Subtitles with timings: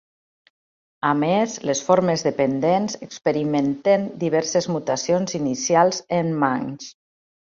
[1.07, 6.89] A més, les formes dependents experimenten diverses mutacions inicials en manx.